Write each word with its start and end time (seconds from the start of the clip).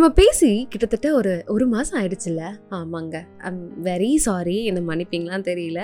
நம்ம 0.00 0.14
பேசி 0.18 0.48
கிட்டத்தட்ட 0.72 1.08
ஒரு 1.14 1.32
ஒரு 1.46 1.64
மாதம் 1.72 1.96
ஆயிடுச்சுல்ல? 2.00 2.42
ஆமாங்க. 2.76 3.16
ஐம் 3.48 3.58
வெரி 3.88 4.08
சாரி 4.26 4.54
என்னை 4.68 4.82
மன்னிப்பீங்களான்னு 4.90 5.44
தெரியல. 5.48 5.80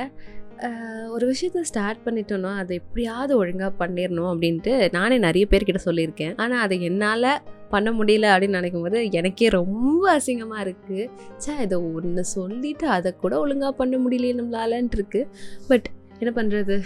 ஒரு 1.14 1.24
விஷயத்த 1.32 1.64
ஸ்டார்ட் 1.70 2.00
பண்ணிட்டோன்னா 2.04 2.52
அதை 2.60 2.72
எப்படியாவது 2.80 3.32
ஒழுங்காக 3.36 3.70
பண்ணிடணும் 3.82 4.30
அப்படின்ட்டு 4.32 4.72
நானே 4.94 5.16
நிறைய 5.26 5.46
பேர்கிட்ட 5.50 5.82
சொல்லியிருக்கேன். 5.86 6.32
ஆனால் 6.42 6.62
அதை 6.66 6.78
என்னால் 6.88 7.28
பண்ண 7.74 7.92
முடியல 7.98 8.30
அப்படின்னு 8.34 8.58
நினைக்கும் 8.60 8.86
போது 8.86 9.02
எனக்கே 9.20 9.50
ரொம்ப 9.58 10.04
அசிங்கமாக 10.14 10.64
இருக்குது 10.66 11.10
ச்சே 11.42 11.56
இதை 11.66 11.80
ஒன்று 11.98 12.24
சொல்லிவிட்டு 12.36 12.88
அதை 12.96 13.12
கூட 13.24 13.36
ஒழுங்காக 13.38 13.74
பண்ண 13.82 14.00
முடியலையே 14.06 14.38
நம்மளாலன்ட்டு 14.40 14.98
இருக்குது 15.00 15.28
பட் 15.68 15.88
என்ன 16.18 16.32
பண்ணுறது 16.40 16.78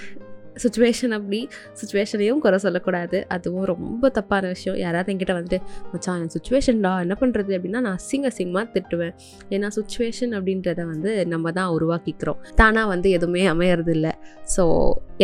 சுச்சுவேஷன் 0.63 1.15
அப்படி 1.19 1.41
சுச்சுவேஷனையும் 1.81 2.41
குறை 2.45 2.59
சொல்லக்கூடாது. 2.67 3.19
அதுவும் 3.37 3.67
ரொம்ப 3.73 4.11
தப்பான 4.19 4.49
விஷயம். 4.55 4.79
யாராவது 4.85 5.13
என்கிட்ட 5.13 5.37
வந்துட்டு 5.39 5.61
மச்சான் 5.93 6.21
என் 6.25 6.33
சுச்சுவேஷன்டா 6.37 6.93
என்ன 7.07 7.17
பண்ணுறது 7.23 7.53
அப்படின்னா 7.59 7.83
நான் 7.87 7.99
அசிங்க 8.01 8.33
அசிங்கமாக 8.33 8.67
திட்டுவேன். 8.77 9.15
ஏன்னா 9.55 9.71
சுச்சுவேஷன் 9.79 10.35
அப்படின்றத 10.39 10.81
வந்து 10.93 11.13
நம்ம 11.35 11.53
தான் 11.61 11.71
உருவாக்கிக்கிறோம். 11.77 12.41
தானாக 12.63 12.89
வந்து 12.95 13.11
எதுவுமே 13.19 13.45
அமையறது 13.55 13.95
இல்லை 13.99 14.15
ஸோ 14.57 14.65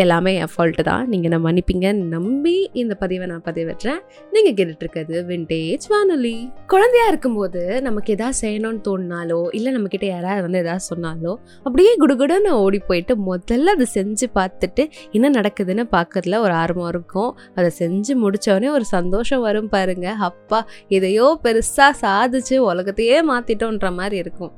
எல்லாமே 0.02 0.32
என் 0.40 0.50
ஃபால்ட்டு 0.52 0.82
தான். 0.88 1.04
நீங்கள் 1.12 1.32
நான் 1.32 1.44
மன்னிப்பீங்கன்னு 1.46 2.02
நம்பி 2.14 2.54
இந்த 2.80 2.94
பதிவை 3.02 3.26
நான் 3.30 3.44
பதிவிட்டுறேன் 3.46 4.00
நீங்கள் 4.34 4.54
கேட்டுட்ருக்கிறது 4.58 5.20
விண்டேஜ் 5.30 5.84
வானொலி. 5.92 6.34
குழந்தையா 6.72 7.06
இருக்கும்போது 7.12 7.62
நமக்கு 7.86 8.10
எதாவது 8.16 8.38
செய்யணும்னு 8.42 8.82
தோணினாலோ 8.88 9.40
இல்லை 9.58 9.72
நம்மக்கிட்ட 9.76 10.06
யாராவது 10.12 10.44
வந்து 10.46 10.60
எதாவது 10.64 10.86
சொன்னாலோ 10.90 11.32
அப்படியே 11.66 11.92
குடுகுடுன்னு 12.02 12.52
ஓடி 12.64 12.80
போயிட்டு 12.90 13.16
முதல்ல 13.30 13.74
அதை 13.76 13.88
செஞ்சு 13.96 14.28
பார்த்துட்டு 14.38 14.84
என்ன 15.18 15.32
நடக்குதுன்னு 15.38 15.86
பார்க்கறதுல 15.96 16.42
ஒரு 16.46 16.56
ஆர்வம் 16.62 16.90
இருக்கும். 16.94 17.32
அதை 17.58 17.68
செஞ்சு 17.82 18.14
முடித்தோடனே 18.24 18.70
ஒரு 18.76 18.88
சந்தோஷம் 18.96 19.44
வரும் 19.48 19.72
பாருங்க. 19.76 20.08
அப்பா 20.30 20.60
இதையோ 20.98 21.28
பெருசாக 21.46 21.92
சாதிச்சு 22.04 22.56
உலகத்தையே 22.70 23.18
மாற்றிட்டோன்ற 23.32 23.88
மாதிரி 24.00 24.18
இருக்கும். 24.24 24.54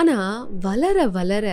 ஆனால் 0.00 0.34
வளர 0.66 1.06
வளர 1.18 1.46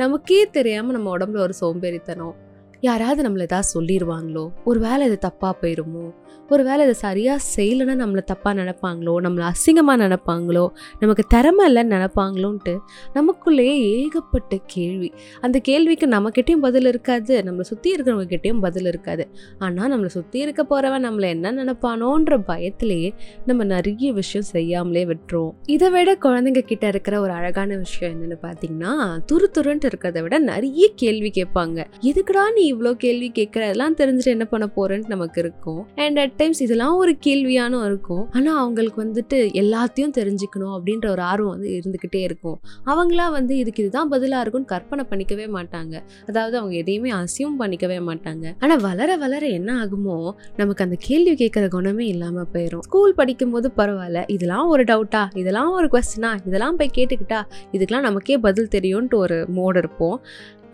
நமக்கே 0.00 0.38
தெரியாமல் 0.56 0.94
நம்ம 0.96 1.08
உடம்புல 1.14 1.40
ஒரு 1.46 1.54
சோம்பேறித்தனம் 1.60 2.34
யாராவது 2.82 3.22
நம்மளை 3.22 3.42
ஏதாவது 3.42 3.72
சொல்லிடுவாங்களோ 3.74 4.44
ஒரு 4.64 4.80
வேலை 4.80 5.06
இது 5.06 5.18
தப்பாக 5.28 5.54
போயிடுமோ 5.62 6.04
ஒரு 6.50 6.64
வேலை 6.64 6.84
இதை 6.84 6.94
சரியாக 6.94 7.42
செய்யலைன்னா 7.56 7.94
நம்மளை 8.00 8.22
தப்பாக 8.30 8.54
நினைப்பாங்களோ 8.60 9.12
நம்மளை 9.24 9.44
அசிங்கமாக 9.50 9.96
நினப்பாங்களோ 10.02 10.64
நமக்கு 10.98 11.24
திறமை 11.26 11.66
இல்லைன்னு 11.68 11.94
நினப்பாங்களோன்ட்டு 11.96 12.74
நமக்குள்ளேயே 13.14 13.74
ஏகப்பட்ட 13.92 14.56
கேள்வி. 14.66 15.12
அந்த 15.40 15.58
கேள்விக்கு 15.58 16.06
நம்மக்கிட்டேயும் 16.06 16.64
பதில் 16.66 16.86
இருக்காது 16.86 17.42
நம்மளை 17.42 17.60
சுற்றி 17.60 17.94
இருக்கிறவங்க 17.94 18.28
கிட்டேயும் 18.34 18.60
பதில் 18.60 18.86
இருக்காது. 18.86 19.26
ஆனால் 19.58 19.90
நம்மளை 19.92 20.06
சுற்றி 20.06 20.38
இருக்க 20.40 20.64
போகிறவன் 20.64 21.04
நம்மளை 21.08 21.28
என்ன 21.28 21.52
நினப்பானோன்ற 21.52 22.38
பயத்திலேயே 22.50 23.14
நம்ம 23.46 23.64
நிறைய 23.64 24.12
விஷயம் 24.12 24.48
செய்யாமலே 24.52 25.04
விட்டுருவோம். 25.04 25.54
இதை 25.66 25.90
விட 25.90 26.16
குழந்தைங்க 26.26 26.60
கிட்ட 26.60 26.86
இருக்கிற 26.86 27.20
ஒரு 27.20 27.32
அழகான 27.32 27.76
விஷயம் 27.76 28.12
என்னென்னு 28.14 28.38
பார்த்தீங்கன்னா 28.42 28.92
துரு 29.32 29.48
துருன்ட்டு 29.58 29.90
இருக்கிறத 29.92 30.20
விட 30.22 30.38
நிறைய 30.38 30.88
கேள்வி 30.94 31.32
கேட்பாங்க. 31.40 31.78
எதுக்குடா 32.10 32.44
நீ 32.58 32.66
இவ்வளோ 32.74 32.92
கேள்வி 33.04 33.28
கேட்குற 33.38 33.62
அதெல்லாம் 33.68 33.96
தெரிஞ்சுட்டு 34.00 34.34
என்ன 34.36 34.46
பண்ண 34.52 34.66
போறேன்னு 34.76 35.12
நமக்கு 35.14 35.38
இருக்கும். 35.44 35.80
அண்ட் 36.04 36.20
அட் 36.22 36.36
டைம்ஸ் 36.40 36.62
இதெல்லாம் 36.66 36.96
ஒரு 37.02 37.14
கேள்வியானும் 37.26 37.84
இருக்கும். 37.88 38.24
ஆனால் 38.38 38.58
அவங்களுக்கு 38.62 39.00
வந்துட்டு 39.04 39.38
எல்லாத்தையும் 39.62 40.14
தெரிஞ்சுக்கணும் 40.18 40.74
அப்படின்ற 40.76 41.08
ஒரு 41.14 41.24
ஆர்வம் 41.30 41.52
வந்து 41.54 41.70
இருந்துக்கிட்டே 41.78 42.22
இருக்கும். 42.28 42.58
அவங்களா 42.92 43.26
வந்து 43.38 43.56
இதுக்கு 43.62 43.82
இதுதான் 43.84 44.12
பதிலாக 44.14 44.42
இருக்கும்னு 44.44 44.70
கற்பனை 44.74 45.04
பண்ணிக்கவே 45.12 45.48
மாட்டாங்க. 45.56 45.94
அதாவது 46.30 46.56
அவங்க 46.60 46.76
எதையுமே 46.82 47.12
அசியூம் 47.20 47.58
பண்ணிக்கவே 47.62 47.98
மாட்டாங்க. 48.10 48.46
ஆனால் 48.64 48.82
வளர 48.88 49.10
வளர 49.24 49.44
என்ன 49.58 49.70
ஆகுமோ 49.84 50.16
நமக்கு 50.60 50.84
அந்த 50.86 50.98
கேள்வி 51.08 51.34
கேட்குற 51.42 51.66
குணமே 51.76 52.06
இல்லாமல் 52.14 52.50
போயிடும் 52.54 52.84
ஸ்கூல் 52.88 53.18
படிக்கும்போது 53.20 53.70
பரவாயில்ல 53.80 54.22
இதெல்லாம் 54.36 54.70
ஒரு 54.74 54.84
டவுட்டா 54.92 55.22
இதெல்லாம் 55.42 55.72
ஒரு 55.78 55.88
கொஸ்டினா 55.94 56.32
இதெல்லாம் 56.48 56.78
போய் 56.80 56.96
கேட்டுக்கிட்டா 56.98 57.40
இதுக்கெல்லாம் 57.74 58.08
நமக்கே 58.08 58.38
பதில் 58.48 58.72
தெரியும்ன்ட்டு 58.76 59.22
ஒரு 59.24 59.38
மோடு 59.56 59.80
இருப்போம். 59.82 60.18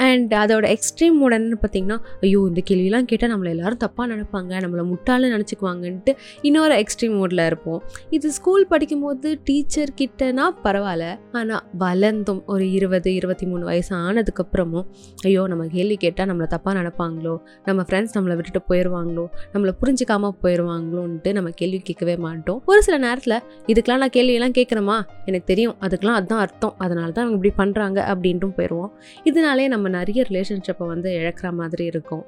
அண்ட் 0.07 0.33
அதோட 0.41 0.67
எக்ஸ்ட்ரீம் 0.75 1.17
மோட் 1.21 1.35
என்னென்னு 1.37 1.59
பார்த்தீங்கன்னா 1.63 1.99
ஐயோ 2.21 2.41
இந்த 2.51 2.63
கேள்வியெலாம் 2.69 3.09
கேட்டால் 3.11 3.33
நம்மளை 3.33 3.51
எல்லோரும் 3.55 3.81
தப்பாக 3.85 4.07
நினைப்பாங்க 4.13 4.61
நம்மளை 4.65 4.85
முட்டாளு 4.91 5.27
நினச்சிக்குவாங்கன்ட்டு 5.35 6.13
இன்னொரு 6.49 6.75
எக்ஸ்ட்ரீம் 6.83 7.17
மோடில் 7.21 7.45
இருப்போம். 7.47 7.81
இது 8.17 8.33
ஸ்கூல் 8.39 8.67
படிக்கும்போது 8.73 9.29
டீச்சர் 9.49 9.93
கிட்டனா 10.01 10.47
பரவாயில்ல 10.65 11.07
ஆனால் 11.39 11.63
வளர்ந்தும். 11.85 12.41
ஒரு 12.53 12.65
இருபது 12.73 13.11
இருபத்தி 13.15 13.47
மூணு 13.47 13.65
வயசு 13.65 13.93
ஆனதுக்கப்புறமும் 13.97 14.87
ஐயோ 15.29 15.43
நம்ம 15.53 15.67
கேள்வி 15.77 15.97
கேட்டால் 16.05 16.29
நம்மளை 16.31 16.49
தப்பாக 16.55 16.75
நினைப்பாங்களோ? 16.81 17.35
நம்ம 17.69 17.81
ஃப்ரெண்ட்ஸ் 17.89 18.15
நம்மளை 18.17 18.37
விட்டுட்டு 18.39 18.63
போயிடுவாங்களோ 18.71 19.25
நம்மளை 19.55 19.75
புரிஞ்சிக்காமல் 19.83 20.35
போயிடுவாங்களோன்ட்டு 20.43 21.33
நம்ம 21.39 21.51
கேள்வி 21.61 21.81
கேட்கவே 21.89 22.17
மாட்டோம். 22.27 22.61
ஒரு 22.71 22.83
சில 22.89 22.99
நேரத்தில் 23.07 23.37
இதுக்கெலாம் 23.73 24.03
நான் 24.05 24.15
கேள்வியெல்லாம் 24.19 24.57
கேட்குறேமா 24.59 24.97
எனக்கு 25.29 25.47
தெரியும் 25.53 25.77
அதுக்கெலாம் 25.87 26.19
அதுதான் 26.21 26.43
அர்த்தம். 26.47 26.75
அதனால 26.85 27.11
தான் 27.11 27.25
அவங்க 27.27 27.39
இப்படி 27.41 27.55
பண்ணுறாங்க 27.63 27.99
அப்படின்ட்டும் 28.13 28.57
போயிடுவோம் 28.59 28.91
இதனாலே 29.31 29.67
நம்ம 29.75 29.88
நிறைய 29.89 30.25
ரிலேஷன்ஷிப்பை 30.29 30.87
வந்து 30.87 31.11
இழக்கிற 31.19 31.53
மாதிரி 31.53 31.85
இருக்கும். 31.85 32.25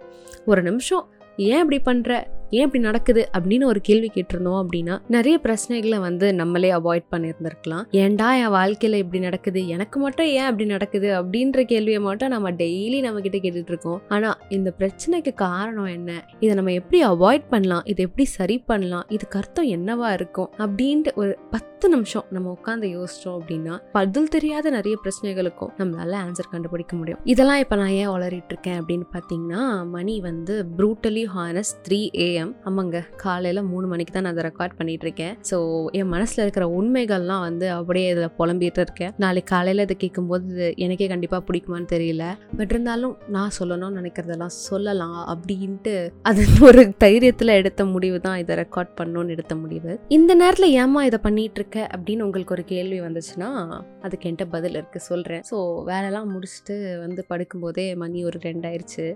ஒரு 0.46 0.62
நிமிஷம் 0.62 1.08
ஏன் 1.36 1.72
இப்படி 1.72 1.98
பண்ணுற 1.98 2.24
ஏன் 2.50 2.64
இப்படி 2.64 2.82
நடக்குது 2.82 3.28
அப்படின்னு 3.38 3.64
ஒரு 3.64 3.80
கேள்வி 3.80 4.10
கேட்டிருந்தோம் 4.14 4.60
அப்படின்னா 4.62 5.00
நிறைய 5.08 5.40
பிரச்சனைகளை 5.42 6.00
வந்து 6.00 6.34
நம்மளே 6.34 6.70
அவாய்ட் 6.70 7.08
பண்ணியிருந்திருக்கலாம். 7.16 7.84
ஏன்டா 7.92 8.28
என் 8.42 8.48
வாழ்க்கையில் 8.48 8.98
இப்படி 8.98 9.22
நடக்குது? 9.22 9.68
எனக்கு 9.68 10.00
மட்டும் 10.00 10.26
ஏன் 10.26 10.48
அப்படி 10.50 10.64
நடக்குது? 10.64 11.22
அப்படின்ற 11.22 11.62
கேள்வியை 11.62 12.00
மட்டும் 12.00 12.28
நம்ம 12.28 12.50
டெய்லி 12.50 13.00
நம்ம 13.00 13.20
கிட்ட 13.20 13.38
கேட்டுட்டு 13.38 13.72
இருக்கோம் 13.74 14.02
ஆனால் 14.08 14.36
இந்த 14.48 14.74
பிரச்சனைக்கு 14.78 15.34
காரணம் 15.34 15.84
என்ன? 15.84 16.24
இதை 16.40 16.54
நம்ம 16.54 16.72
எப்படி 16.72 17.04
அவாய்ட் 17.04 17.42
பண்ணலாம்? 17.50 17.82
இதை 17.84 18.04
எப்படி 18.04 18.24
சரி 18.28 18.58
பண்ணலாம்? 18.58 19.04
இதுக்கு 19.08 19.38
அர்த்தம் 19.38 19.68
என்னவா 19.68 20.12
இருக்கும்? 20.12 20.50
அப்படின்ட்டு 20.58 21.14
ஒரு 21.14 21.38
பத்து 21.50 21.88
நிமிஷம் 21.88 22.24
நம்ம 22.30 22.58
உட்காந்து 22.58 22.86
யோசிச்சோம் 22.96 23.38
அப்படின்னா 23.40 23.80
பதில் 23.92 24.28
தெரியாத 24.28 24.70
நிறைய 24.70 24.98
பிரச்சனைகளுக்கும் 25.04 25.70
நம்மளால 25.78 26.16
ஆன்சர் 26.24 26.50
கண்டுபிடிக்க 26.50 26.96
முடியும். 26.96 27.20
இதெல்லாம் 27.24 27.58
இப்போ 27.58 27.76
நான் 27.76 27.88
ஏன் 27.88 28.08
வளரிட்டு 28.08 28.52
இருக்கேன் 28.54 28.80
அப்படின்னு 28.80 29.06
பார்த்தீங்கன்னா 29.12 29.86
மணி 29.86 30.20
வந்து 30.20 30.66
ப்ரூட்டலி 30.76 31.24
ஹானஸ் 31.24 31.80
த்ரீ 31.88 32.00
ஏஎம் 32.12 32.39
ஆமாங்க 32.68 32.98
காலையில் 33.22 33.60
மூணு 33.70 33.86
மணிக்கு 33.92 34.12
தான் 34.14 34.24
நான் 34.26 34.34
அதை 34.36 34.44
ரெக்கார்ட் 34.48 34.76
பண்ணிட்டு 34.78 35.06
இருக்கேன் 35.06 35.34
ஸோ 35.50 35.56
என் 35.98 36.10
மனசில் 36.14 36.42
இருக்கிற 36.44 36.66
உண்மைகள்லாம் 36.78 37.44
வந்து 37.46 37.66
அப்படியே 37.76 38.08
இதில் 38.12 38.34
புலம்பிட்டு 38.38 38.82
இருக்கேன் 38.86 39.14
நாளைக்கு 39.24 39.50
காலையில் 39.52 39.84
இதை 39.86 39.96
கேட்கும்போது 40.04 40.68
எனக்கே 40.86 41.08
கண்டிப்பாக 41.14 41.42
பிடிக்குமான்னு 41.48 41.90
தெரியல. 41.94 42.24
பட் 42.58 42.72
இருந்தாலும் 42.74 43.14
நான் 43.36 43.54
சொல்லணும்னு 43.58 43.98
நினைக்கிறதெல்லாம் 44.00 44.54
சொல்லலாம் 44.68 45.18
அப்படின்ட்டு 45.34 45.94
அது 46.30 46.44
ஒரு 46.68 46.84
தைரியத்தில் 47.06 47.56
எடுத்த 47.60 47.84
முடிவு 47.94 48.20
தான் 48.20 48.38
இதை 48.42 48.56
ரெக்கார்ட் 48.62 48.92
பண்ணணும்னு 49.00 49.34
எடுத்த 49.36 49.54
முடிவு. 49.62 49.92
இந்த 50.18 50.34
நேரத்தில் 50.42 50.74
ஏமா 50.82 51.02
இதை 51.10 51.20
பண்ணிட்டு 51.28 51.60
இருக்க 51.62 51.78
அப்படின்னு 51.94 52.26
உங்களுக்கு 52.28 52.56
ஒரு 52.56 52.64
கேள்வி 52.72 53.00
வந்துச்சுன்னா 53.06 53.50
அதுக்கு 54.06 54.26
என்கிட்ட 54.28 54.48
பதில் 54.56 54.78
இருக்குது 54.80 55.08
சொல்கிறேன் 55.10 55.44
ஸோ 55.50 55.58
வேலைலாம் 55.90 56.32
முடிச்சுட்டு 56.34 56.76
வந்து 57.04 57.24
படுக்கும்போதே 57.30 57.86
மணி 58.02 58.18
ஒரு 58.30 58.40
ரெண்டாயிருச்சு. 58.48 59.06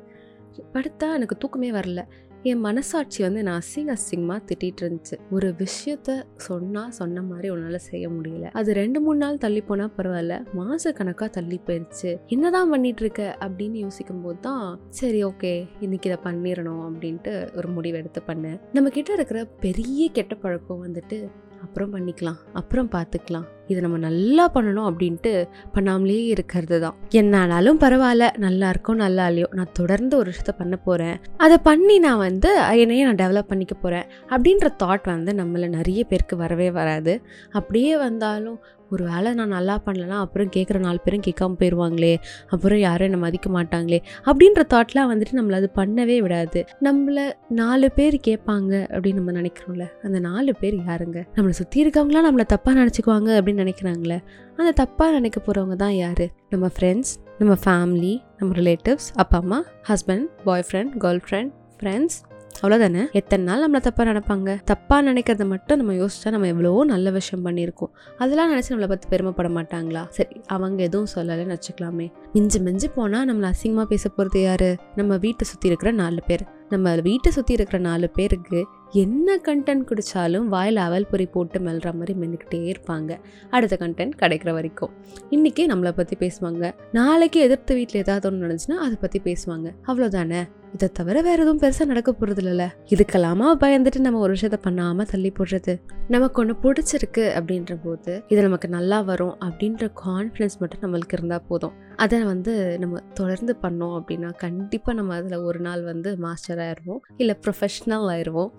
படுத்தா 0.75 1.07
எனக்கு 1.19 1.37
தூக்கமே 1.43 1.71
வரல. 1.77 2.01
என் 2.51 2.61
மனசாட்சி 2.61 3.23
வந்து 3.23 3.43
நான் 3.43 3.61
அசிங்க 3.61 3.93
அசிங்கமாக 3.95 4.41
திட்டிகிட்டு 4.49 4.83
இருந்துச்சு. 4.85 5.17
ஒரு 5.31 5.55
விஷயத்த 5.59 6.17
சொன்னால் 6.37 6.91
சொன்ன 6.91 7.23
மாதிரி 7.23 7.51
உன்னால் 7.51 7.79
செய்ய 7.79 8.09
முடியல. 8.09 8.51
அது 8.53 8.73
ரெண்டு 8.73 9.01
மூணு 9.01 9.19
நாள் 9.19 9.39
தள்ளி 9.39 9.61
போனால் 9.61 9.95
பரவாயில்ல. 9.97 10.37
மாத 10.53 10.93
கணக்காக 10.93 11.31
தள்ளி 11.31 11.61
போயிடுச்சு 11.67 12.11
என்னதான் 12.27 12.71
பண்ணிட்டு 12.71 13.03
இருக்க 13.03 13.37
அப்படின்னு 13.41 13.81
யோசிக்கும் 13.85 14.23
போது 14.23 14.39
தான் 14.41 14.81
சரி 14.89 15.25
ஓகே 15.25 15.53
இன்னைக்கு 15.81 16.11
இதை 16.11 16.19
பண்ணிடணும் 16.25 16.85
அப்படின்ட்டு 16.89 17.57
ஒரு 17.57 17.69
முடிவு 17.69 17.97
எடுத்து 17.97 18.23
பண்ணேன். 18.27 18.61
நம்ம 18.73 18.89
கிட்ட 18.89 19.13
இருக்கிற 19.13 19.45
பெரிய 19.45 20.11
கெட்ட 20.11 20.35
பழக்கம் 20.35 20.85
வந்துட்டு 20.87 21.19
அப்புறம் 21.63 21.93
பண்ணிக்கலாம் 21.95 22.39
அப்புறம் 22.53 22.89
பார்த்துக்கலாம் 22.91 23.45
இதை 23.69 23.81
நம்ம 23.83 23.99
நல்லா 23.99 24.45
பண்ணணும் 24.55 24.89
அப்படின்ட்டு 24.89 25.33
பண்ணாமலே 25.75 26.19
இருக்கிறது 26.27 26.81
தான். 26.81 26.97
என்னானாலும் 27.11 27.81
பரவாயில்ல 27.85 28.29
நல்லா 28.37 28.71
இருக்கோ 28.71 28.95
நல்லா 28.95 29.27
இல்லையோ 29.27 29.49
நான் 29.53 29.73
தொடர்ந்து 29.73 30.17
ஒரு 30.17 30.31
விஷயத்த 30.31 30.55
பண்ண 30.59 30.77
போகிறேன் 30.77 31.17
அதை 31.37 31.59
பண்ணி 31.59 31.99
நான் 31.99 32.19
வந்து 32.19 32.53
என்னையே 32.77 33.05
நான் 33.05 33.23
டெவலப் 33.25 33.51
பண்ணிக்க 33.53 33.75
போகிறேன் 33.75 34.07
அப்படின்ற 34.29 34.69
தாட் 34.83 35.11
வந்து 35.15 35.33
நம்மள 35.33 35.69
நிறைய 35.69 36.05
பேருக்கு 36.05 36.37
வரவே 36.37 36.71
வராது. 36.71 37.15
அப்படியே 37.51 37.97
வந்தாலும் 37.97 38.61
ஒரு 38.91 39.05
வேளை 39.05 39.35
நான் 39.35 39.49
நல்லா 39.49 39.75
பண்ணலனா 39.87 40.17
அப்புறம் 40.25 40.51
கேட்குற 40.57 40.79
நாலு 40.79 40.99
பேரும் 41.05 41.23
கேட்காம 41.27 41.57
போயிடுவாங்களே 41.61 42.17
அப்புறம் 42.47 42.79
யாரும் 42.79 43.07
என்னை 43.07 43.21
மதிக்க 43.21 43.49
மாட்டாங்களே 43.51 43.99
அப்படின்ற 44.27 44.63
தாட்லாம் 44.75 45.09
வந்துட்டு 45.13 45.39
நம்மளை 45.39 45.53
அது 45.53 45.69
பண்ணவே 45.77 46.17
விடாது. 46.19 46.61
நம்மளை 46.83 47.25
நாலு 47.49 47.93
பேர் 47.93 48.17
கேட்பாங்க 48.27 48.73
அப்படின்னு 48.91 49.15
நம்ம 49.15 49.33
நினைக்கிறோம்ல 49.33 49.87
அந்த 50.03 50.19
நாலு 50.19 50.55
பேர் 50.61 50.75
யாருங்க? 50.75 51.21
நம்மளை 51.37 51.55
சுற்றி 51.61 51.85
இருக்கவங்களாம் 51.85 52.29
நம்மளை 52.29 52.47
தப்பாக 52.55 52.77
நினச்சிக்குவாங்க 52.81 53.31
அப்படின்னு 53.39 53.54
நினைக்கிறாங்களே 53.55 54.19
அந்த 54.57 54.71
தப்பாக 54.83 55.11
நினைக்க 55.11 55.41
போகிறவங்க 55.47 55.77
தான் 55.77 55.97
யார்? 55.97 56.27
நம்ம 56.51 56.71
ஃப்ரெண்ட்ஸ் 56.77 57.13
நம்ம 57.39 57.55
ஃபேமிலி 57.65 58.15
நம்ம 58.39 58.55
ரிலேட்டிவ்ஸ் 58.61 59.09
அப்பா 59.15 59.39
அம்மா 59.39 59.63
ஹஸ்பண்ட் 59.89 60.29
பாய் 60.45 60.65
ஃப்ரெண்ட் 60.69 60.95
கேர்ள் 60.99 61.21
ஃப்ரெண்ட் 61.27 61.53
ஃப்ரெண்ட்ஸ் 61.81 62.19
அவ்வளோதானே 62.63 63.03
எத்தனை 63.11 63.45
நாள் 63.45 63.63
நம்மளை 63.63 63.81
தப்பாக 63.87 64.05
நினைப்பாங்க? 64.11 64.51
தப்பாக 64.71 65.01
நினைக்கிறத 65.09 65.45
மட்டும் 65.47 65.79
நம்ம 65.79 65.93
யோசிச்சா 65.93 66.31
நம்ம 66.31 66.47
எவ்வளோ 66.47 66.85
நல்ல 66.85 67.11
விஷயம் 67.11 67.45
பண்ணியிருக்கோம். 67.47 67.91
அதெல்லாம் 68.19 68.51
நினச்சி 68.53 68.71
நம்மளை 68.71 68.89
பற்றி 68.89 69.09
பெருமைப்பட 69.09 69.49
மாட்டாங்களா? 69.49 70.03
சரி 70.09 70.41
அவங்க 70.47 70.83
எதுவும் 70.83 71.11
சொல்லலைன்னு 71.15 71.57
வச்சுக்கலாமே. 71.57 72.07
மிஞ்சி 72.33 72.61
மிஞ்சி 72.61 72.89
போனால் 72.95 73.27
நம்மளை 73.29 73.49
அசிங்கமாக 73.55 73.85
பேச 73.85 74.09
போகிறது 74.09 74.43
யார்? 74.43 74.69
நம்ம 74.97 75.17
வீட்டை 75.17 75.47
சுற்றி 75.51 75.69
இருக்கிற 75.69 75.93
நாலு 75.93 76.23
பேர். 76.27 76.45
நம்ம 76.69 76.97
வீட்டை 76.97 77.33
சுற்றி 77.33 77.55
இருக்கிற 77.55 77.79
நாலு 77.79 78.11
பேருக்கு 78.11 78.67
என்ன 79.03 79.37
கண்டென்ட் 79.37 79.87
குடித்தாலும் 79.89 80.47
வாயில் 80.47 80.77
அவல் 80.77 81.07
பொறி 81.07 81.27
போட்டு 81.27 81.59
மெல்ற 81.61 81.93
மாதிரி 81.93 82.15
மென்னுக்கிட்டே 82.21 82.75
இருப்பாங்க. 82.75 83.19
அடுத்த 83.51 83.77
கண்டென்ட் 83.81 84.13
கிடைக்கிற 84.23 84.53
வரைக்கும். 84.53 84.91
இன்றைக்கி 85.31 85.65
நம்மளை 85.73 85.91
பற்றி 85.91 86.17
பேசுவாங்க. 86.17 86.75
நாளைக்கு 86.93 87.41
எதிர்த்து 87.41 87.75
வீட்டில் 87.75 88.01
ஏதாவது 88.01 88.29
ஒன்று 88.29 88.47
நடந்துச்சுன்னா 88.47 88.79
அதை 88.87 88.97
பற்றி 89.01 89.21
பேசுவாங்க. 89.25 89.71
அவ்வளோதானே 89.87 90.43
இதை 90.75 90.89
தவிர 90.93 91.21
வேறு 91.21 91.43
எதுவும் 91.43 91.61
பெருசாக 91.61 91.85
நடக்க 91.85 92.13
போகிறது 92.13 92.41
இல்லைல்ல 92.43 92.65
இதுக்கெல்லாமா 92.91 93.49
பயந்துட்டு 93.61 93.99
நம்ம 93.99 94.19
ஒரு 94.19 94.33
விஷயத்த 94.33 94.57
பண்ணாமல் 94.63 95.07
தள்ளி 95.07 95.33
போடுறது? 95.39 95.81
நமக்கு 96.09 96.41
ஒன்று 96.41 96.55
பிடிச்சிருக்கு 96.63 97.25
அப்படின்ற 97.39 97.79
போது 97.85 98.23
இது 98.29 98.43
நமக்கு 98.43 98.69
நல்லா 98.69 99.01
வரும் 99.01 99.37
அப்படின்ற 99.45 99.89
கான்ஃபிடென்ஸ் 100.07 100.57
மட்டும் 100.59 100.83
நம்மளுக்கு 100.83 101.13
இருந்தால் 101.13 101.45
போதும். 101.49 101.75
அதை 101.97 102.23
வந்து 102.23 102.79
நம்ம 102.79 103.01
தொடர்ந்து 103.15 103.57
பண்ணோம் 103.63 103.95
அப்படின்னா 104.01 104.37
கண்டிப்பாக 104.37 104.99
நம்ம 104.99 105.15
அதில் 105.15 105.39
ஒரு 105.39 105.61
நாள் 105.61 105.83
வந்து 105.83 106.17
மாஸ்டர் 106.19 106.59
ஆயிடுவோம் 106.59 106.99
இல்லை 107.17 107.37
ப்ரொஃபஷ்னல் 107.47 108.07
ஆயிடுவோம் 108.13 108.51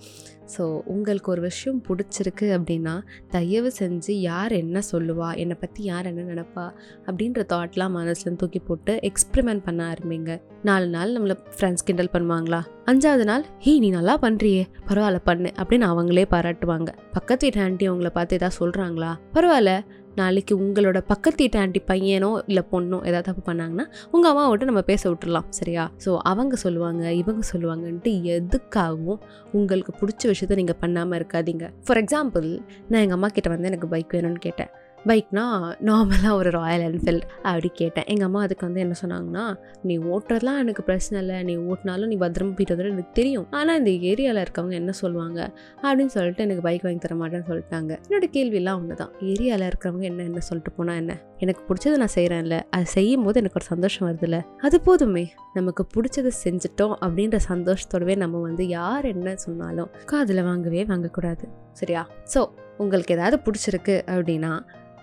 ஸோ 0.57 0.81
உங்களுக்கு 0.85 1.31
ஒரு 1.31 1.41
விஷயம் 1.41 1.81
பிடிச்சிருக்கு 1.87 2.41
அப்படின்னா 2.41 3.01
தயவு 3.29 3.71
செஞ்சு 3.79 4.11
யார் 4.11 4.51
என்ன 4.51 4.81
சொல்லுவா? 4.91 5.35
என்னை 5.35 5.57
பற்றி 5.59 5.83
யார் 5.83 6.05
என்ன 6.05 6.21
நினப்பா? 6.21 6.65
அப்படின்ற 7.05 7.43
தாட்லாம் 7.53 7.89
மனசில் 7.89 8.35
தூக்கி 8.35 8.59
போட்டு 8.59 8.99
எக்ஸ்பிரிமெண்ட் 9.03 9.63
பண்ண 9.63 9.93
ஆரம்பிங்க. 9.93 10.41
நாலு 10.61 10.87
நாள் 10.87 11.13
நம்மளை 11.13 11.37
ஃப்ரெண்ட்ஸ் 11.59 11.83
கிண்டல் 11.83 12.13
பண்ணுவாங்களா? 12.13 12.61
அஞ்சாவது 12.85 13.23
நாள் 13.23 13.45
ஹீ 13.65 13.79
நீ 13.79 13.89
நல்லா 13.89 14.19
பண்ணுறியே 14.19 14.63
பரவாயில்ல 14.87 15.19
பண்ணு. 15.23 15.51
அப்படின்னு 15.57 15.87
அவங்களே 15.91 16.25
பாராட்டுவாங்க. 16.29 16.89
பக்கத்து 17.11 17.45
வீட்டு 17.45 17.61
ஆண்டி 17.61 17.89
அவங்கள 17.89 18.09
பார்த்து 18.09 18.35
ஏதாவது 18.35 18.57
சொல்கிறாங்களா 18.59 19.11
பரவாயில்ல 19.33 19.71
நாளைக்கு 20.15 20.53
உங்களோட 20.59 20.99
பக்கத்து 21.07 21.41
வீட்டு 21.43 21.59
ஆண்டி 21.59 21.81
பையனோ 21.87 22.29
இல்லை 22.47 22.63
பொண்ணோ 22.71 22.97
ஏதாவது 23.05 23.21
தப்பு 23.21 23.41
பண்ணாங்கன்னா 23.49 23.85
உங்கள் 24.11 24.31
அம்மா 24.31 24.49
விட்டு 24.49 24.65
நம்ம 24.65 24.81
பேச 24.81 25.09
விட்டுடலாம் 25.09 25.49
சரியா? 25.49 25.91
ஸோ 26.05 26.17
அவங்க 26.23 26.55
சொல்லுவாங்க 26.55 27.13
இவங்க 27.13 27.47
சொல்லுவாங்கன்ட்டு 27.53 28.13
எதுக்காகவும் 28.35 29.19
உங்களுக்கு 29.51 29.93
பிடிச்ச 30.01 30.23
விஷயத்த 30.25 30.55
நீங்கள் 30.55 30.79
பண்ணாமல் 30.79 31.19
இருக்காதீங்க. 31.19 31.67
ஃபார் 31.85 31.97
எக்ஸாம்பிள் 31.97 32.49
நான் 32.89 33.01
எங்கள் 33.01 33.17
அம்மா 33.19 33.27
கிட்ட 33.27 33.49
வந்து 33.49 33.65
எனக்கு 33.65 33.87
பைக் 33.87 34.13
வேணும்னு 34.13 34.43
கேட்டேன். 34.47 34.71
பைக்னா 35.09 35.43
நார்மலாக 35.87 36.31
ஒரு 36.31 36.49
ராயல் 36.49 36.83
என்ஃபீல்டு 36.87 37.25
அப்படி 37.49 37.69
கேட்டேன். 37.73 38.05
எங்கள் 38.07 38.27
அம்மா 38.27 38.41
அதுக்கு 38.41 38.65
வந்து 38.65 38.79
என்ன 38.79 38.95
சொன்னாங்கன்னா 39.01 39.43
நீ 39.81 39.97
ஓட்டுறதுலாம் 39.97 40.59
எனக்கு 40.63 40.83
பிரச்சனை 40.83 41.17
இல்லை. 41.21 41.37
நீ 41.43 41.55
ஓட்டினாலும் 41.55 42.11
நீ 42.11 42.17
பத்திரமா 42.23 42.53
போயிட்டு 42.57 42.75
வந்து 42.75 42.91
எனக்கு 42.91 43.13
தெரியும். 43.13 43.47
ஆனால் 43.51 43.77
இந்த 43.77 43.91
ஏரியாவில் 44.09 44.41
இருக்கவங்க 44.45 44.75
என்ன 44.81 44.91
சொல்லுவாங்க? 44.91 45.39
அப்படின்னு 45.83 46.13
சொல்லிட்டு 46.15 46.43
எனக்கு 46.43 46.61
பைக் 46.61 46.85
வாங்கி 46.87 46.99
தர 46.99 47.15
மாட்டேன்னு 47.15 47.47
சொல்லிட்டாங்க. 47.51 47.91
என்னோட 48.07 48.29
கேள்வியெல்லாம் 48.37 48.79
ஒன்று 48.81 48.95
தான் 48.95 49.11
ஏரியாவில் 49.31 49.67
இருக்கிறவங்க 49.69 50.01
என்ன 50.01 50.23
என்ன 50.23 50.39
சொல்லிட்டு 50.39 50.71
போனால் 50.71 50.95
என்ன? 50.95 51.15
எனக்கு 51.37 51.61
பிடிச்சதை 51.69 51.95
நான் 52.03 52.15
செய்கிறேன்ல 52.15 52.57
அது 52.69 52.85
செய்யும் 52.85 53.23
போது 53.23 53.39
எனக்கு 53.41 53.59
ஒரு 53.61 53.65
சந்தோஷம் 53.65 54.07
வருதுல்ல. 54.07 54.39
அது 54.61 54.81
போதுமே. 54.81 55.25
நமக்கு 55.53 55.85
பிடிச்சதை 55.95 56.31
செஞ்சுட்டோம் 56.45 56.95
அப்படின்ற 57.05 57.39
சந்தோஷத்தோடவே 57.51 58.15
நம்ம 58.15 58.41
வந்து 58.41 58.67
யார் 58.67 59.05
என்ன 59.05 59.35
சொன்னாலும் 59.35 59.91
காதில் 60.05 60.43
வாங்கவே 60.43 60.83
வாங்கக்கூடாது. 60.83 61.45
சரியா? 61.71 62.03
ஸோ 62.33 62.41
உங்களுக்கு 62.77 63.13
ஏதாவது 63.13 63.37
பிடிச்சிருக்கு 63.45 63.95
அப்படின்னா 64.15 64.53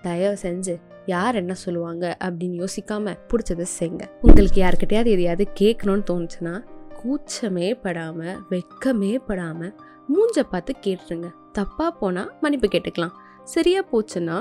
தயவு 0.03 0.37
செஞ்சு 0.45 0.75
யார் 1.07 1.39
என்ன 1.41 1.53
சொல்லுவாங்க 1.65 2.05
அப்படின்னு 2.25 2.61
யோசிக்காம 2.63 3.15
பிடிச்சதை 3.31 3.67
செய்யுங்க 3.79 4.05
உங்களுக்கு 4.23 4.59
யாருக்கிட்டையாவது 4.63 5.15
எதையாவது 5.17 5.47
கேட்கணும்னு 5.61 6.09
தோணுச்சுன்னா 6.11 6.55
கூச்சமே 6.99 7.69
படாமல் 7.85 8.37
வெட்கமே 8.51 9.13
படாமல் 9.29 9.73
மூஞ்ச 10.13 10.43
பார்த்து 10.53 10.73
கேட்டுருங்க. 10.87 11.29
தப்பாக 11.59 11.91
போனால் 12.01 12.31
மன்னிப்பு 12.43 12.69
கேட்டுக்கலாம். 12.69 13.15
சரியாக 13.45 13.85
போச்சுன்னா 13.93 14.37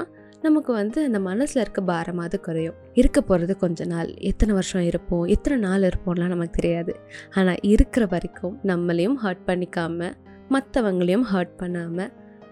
நமக்கு 0.45 0.71
வந்து 0.73 0.99
அந்த 1.07 1.19
மனசில் 1.27 1.61
இருக்க 1.61 1.81
பாரமாவது 1.89 2.37
குறையும். 2.45 2.77
இருக்க 2.93 3.19
போகிறது 3.21 3.53
கொஞ்ச 3.63 3.85
நாள் 3.85 4.09
எத்தனை 4.29 4.53
வருஷம் 4.53 4.85
இருப்போம் 4.89 5.25
எத்தனை 5.25 5.57
நாள் 5.65 5.85
இருப்போம்லாம் 5.89 6.33
நமக்கு 6.33 6.57
தெரியாது. 6.59 6.93
ஆனால் 7.35 7.59
இருக்கிற 7.71 8.05
வரைக்கும் 8.05 8.55
நம்மளையும் 8.71 9.17
ஹர்ட் 9.23 9.45
பண்ணிக்காமல் 9.49 10.15
மற்றவங்களையும் 10.55 11.27
ஹர்ட் 11.33 11.55
பண்ணாமல் 11.61 12.11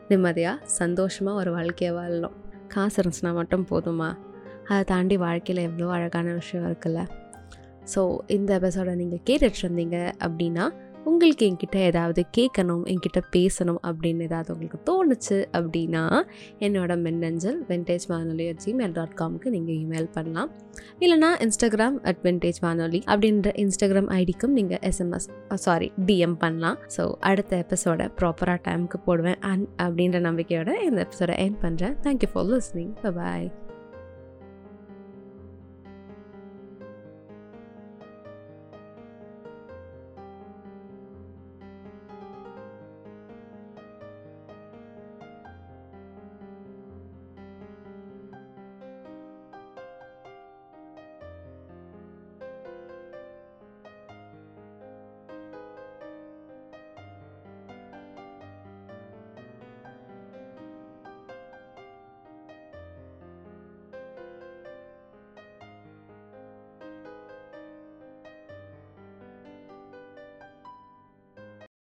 நிம்மதியாக 0.09 0.65
சந்தோஷமாக 0.79 1.39
ஒரு 1.41 1.51
வாழ்க்கையை 1.57 1.93
வாழணும். 1.95 2.37
காசு 2.69 2.95
இருந்துச்சுன்னா 3.01 3.33
மட்டும் 3.33 3.65
போதுமா? 3.69 4.09
அதை 4.67 4.83
தாண்டி 4.83 5.17
வாழ்க்கையில் 5.17 5.63
எவ்வளோ 5.63 5.91
அழகான 5.91 6.33
விஷயம் 6.33 6.65
இருக்குல்ல? 6.69 7.01
ஸோ 7.95 8.01
இந்த 8.27 8.53
எபிசோடை 8.53 8.93
நீங்கள் 8.95 9.23
கேட்டுட்டு 9.29 9.59
இருந்தீங்க 9.61 9.97
அப்படின்னா 10.19 10.65
உங்களுக்கு 11.05 11.45
என்கிட்ட 11.47 11.75
ஏதாவது 11.75 12.25
கேட்கணும் 12.37 12.83
என்கிட்ட 12.91 13.19
பேசணும் 13.35 13.79
அப்படின்னு 13.83 14.23
ஏதாவது 14.23 14.49
உங்களுக்கு 14.53 14.79
தோணுச்சு 14.89 15.37
அப்படின்னா 15.53 16.03
என்னோட 16.59 16.97
மின்னஞ்சல் 17.01 17.59
வெண்டேஜ் 17.67 18.05
வானொலி 18.07 18.47
அட் 18.51 18.61
ஜிமெயில் 18.65 18.91
டாட் 18.91 19.15
காம்க்கு 19.21 19.49
நீங்கள் 19.49 19.75
இமெயில் 19.75 20.09
பண்ணலாம் 20.13 20.51
இல்லைனா 20.99 21.31
இன்ஸ்டாகிராம் 21.45 21.97
அட் 22.03 22.21
வெண்டேஜ் 22.23 22.59
வானொலி 22.61 23.01
அப்படின்ற 23.07 23.51
இன்ஸ்டாகிராம் 23.63 24.09
ஐடிக்கும் 24.19 24.55
நீங்கள் 24.59 24.81
எஸ்எம்எஸ் 24.91 25.29
சாரி 25.55 25.91
டிஎம் 26.05 26.37
பண்ணலாம். 26.37 26.77
ஸோ 26.97 27.05
அடுத்த 27.19 27.57
எபிசோடை 27.57 28.07
ப்ராப்பராக 28.21 28.59
டைமுக்கு 28.67 28.99
போடுவேன். 29.05 29.39
அண்ட் 29.41 29.67
அப்படின்ற 29.77 30.19
நம்பிக்கையோட 30.29 30.81
இந்த 30.89 31.07
எபிசோட 31.07 31.33
என் 31.37 31.59
பண்ணுறேன் 31.65 31.97
தேங்க்யூ 32.03 32.31
ஃபார் 32.33 32.45
லிஸ்னிங் 32.45 32.93
பாய் 33.19 33.49